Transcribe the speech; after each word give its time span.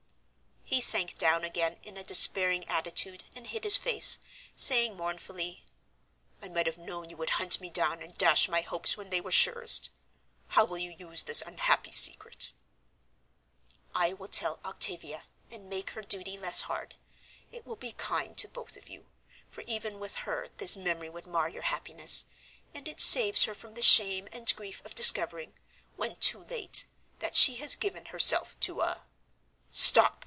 He 0.63 0.79
sank 0.79 1.17
down 1.17 1.43
again 1.43 1.79
in 1.83 1.97
a 1.97 2.03
despairing 2.03 2.63
attitude 2.69 3.25
and 3.35 3.45
hid 3.45 3.65
his 3.65 3.75
face, 3.75 4.19
saying 4.55 4.95
mournfully, 4.95 5.65
"I 6.41 6.47
might 6.47 6.65
have 6.65 6.77
known 6.77 7.09
you 7.09 7.17
would 7.17 7.31
hunt 7.31 7.59
me 7.59 7.69
down 7.69 8.01
and 8.01 8.17
dash 8.17 8.47
my 8.47 8.61
hopes 8.61 8.95
when 8.95 9.09
they 9.09 9.19
were 9.19 9.33
surest. 9.33 9.89
How 10.47 10.63
will 10.63 10.77
you 10.77 10.91
use 10.91 11.23
this 11.23 11.41
unhappy 11.41 11.91
secret?" 11.91 12.53
"I 13.93 14.13
will 14.13 14.29
tell 14.29 14.61
Octavia, 14.63 15.23
and 15.51 15.69
make 15.69 15.89
her 15.89 16.01
duty 16.01 16.37
less 16.37 16.61
hard. 16.63 16.95
It 17.51 17.65
will 17.65 17.75
be 17.75 17.91
kind 17.91 18.37
to 18.37 18.47
both 18.47 18.77
of 18.77 18.87
you, 18.87 19.07
for 19.49 19.61
even 19.67 19.99
with 19.99 20.15
her 20.15 20.47
this 20.57 20.77
memory 20.77 21.09
would 21.09 21.27
mar 21.27 21.49
your 21.49 21.63
happiness; 21.63 22.27
and 22.73 22.87
it 22.87 23.01
saves 23.01 23.43
her 23.43 23.53
from 23.53 23.73
the 23.73 23.81
shame 23.81 24.29
and 24.31 24.55
grief 24.55 24.81
of 24.85 24.95
discovering, 24.95 25.53
when 25.97 26.15
too 26.15 26.39
late, 26.39 26.85
that 27.19 27.35
she 27.35 27.57
has 27.57 27.75
given 27.75 28.05
herself 28.05 28.57
to 28.61 28.79
a" 28.79 29.05
"Stop!" 29.71 30.17